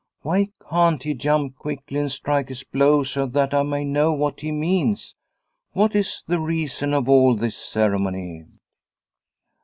[0.23, 4.39] "Why can't he jump quickly and strike his blow so that I may know what
[4.39, 5.13] he means?
[5.73, 8.45] What is the reason of all this cere mony